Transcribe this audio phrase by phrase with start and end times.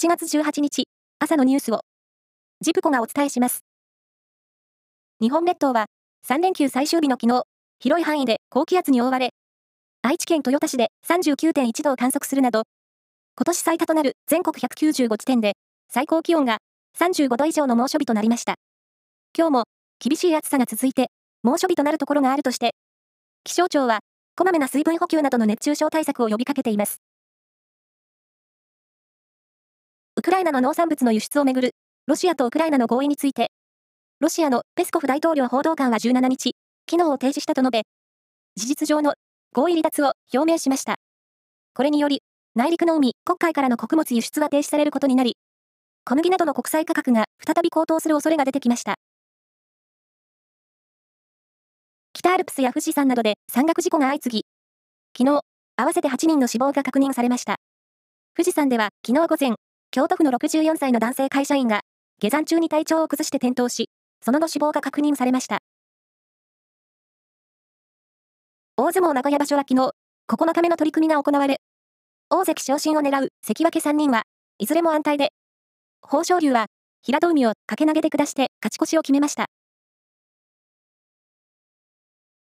[0.00, 0.84] 7月18日、
[1.18, 1.82] 朝のニュースを、
[2.62, 3.66] ジプコがお伝えします。
[5.20, 5.88] 日本列島は、
[6.26, 7.42] 3連休最終日の昨日、
[7.80, 9.34] 広い範囲で高気圧に覆われ、
[10.00, 12.62] 愛知県豊田市で39.1度を観測するなど、
[13.36, 15.52] 今年最多となる全国195地点で、
[15.90, 16.60] 最高気温が
[16.98, 18.54] 35度以上の猛暑日となりました。
[19.36, 19.64] 今日も
[19.98, 21.08] 厳しい暑さが続いて、
[21.42, 22.74] 猛暑日となるところがあるとして、
[23.44, 23.98] 気象庁は、
[24.34, 27.02] こまめな水分補給などの熱中症対策を呼びかけています。
[30.20, 31.70] ウクライナの農産物の輸出をめぐる、
[32.06, 33.50] ロシアとウクライナの合意について、
[34.20, 37.82] ロシアのペスコフ大統領報道官は17日、機能を停止したと述べ、
[38.54, 39.14] 事実上の
[39.54, 40.96] 合意離脱を表明しました。
[41.72, 42.20] これにより、
[42.54, 45.38] 内陸の海、黒海からの穀物輸出は停止されることになり、
[46.04, 48.96] 小麦などの国際価格が再び高騰する恐れが出てきました。
[52.12, 54.44] 北アルプスや富士山などで山岳事故が相次ぎ、
[55.16, 55.40] 昨日、
[55.76, 57.56] 合わせて8人の死亡が確認されました。
[58.36, 59.56] 富士山では昨日午前、
[59.92, 61.80] 京都府の64歳の男性会社員が、
[62.20, 63.88] 下山中に体調を崩して転倒し、
[64.24, 65.58] その後死亡が確認されました。
[68.76, 69.90] 大相撲名古屋場所は昨日、
[70.28, 71.60] 9日目の取り組みが行われ、
[72.28, 74.22] 大関昇進を狙う関脇3人は、
[74.58, 75.32] いずれも安泰で、
[76.04, 76.66] 豊昇龍は、
[77.02, 79.46] 平戸海を掛け投げで下して勝ち越しを決めました。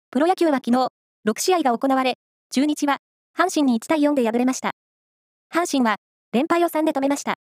[0.09, 0.87] プロ野球は昨日、
[1.27, 2.15] 6試合が行われ、
[2.49, 2.97] 中日は、
[3.37, 4.71] 阪神に1対4で敗れました。
[5.53, 5.97] 阪神は、
[6.33, 7.35] 連敗を3で止めました。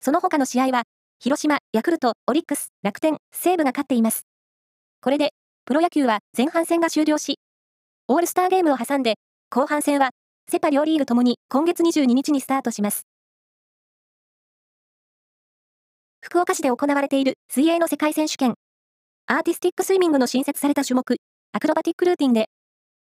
[0.00, 0.84] その他の試合は、
[1.18, 4.26] 広島、ヤクルト、オリックス、楽天、西武が勝っています。
[5.00, 5.30] これで、
[5.64, 7.38] プロ野球は前半戦が終了し、
[8.06, 9.14] オールスターゲームを挟んで、
[9.50, 10.10] 後半戦は、
[10.50, 13.06] セパ両リーグともに今月22日にスタートします。
[16.20, 18.54] 福岡市で行われている水泳の世界選手権。
[19.26, 21.16] アーティスティックスイミングの新設された種目、
[21.52, 22.48] アクロバティックルーティンで、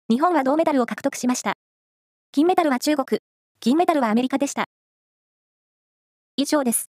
[0.09, 1.55] 日本は銅メダルを獲得しました。
[2.31, 3.21] 金メダルは中国、
[3.61, 4.67] 銀メダルはアメリカでした。
[6.37, 6.94] 以上です。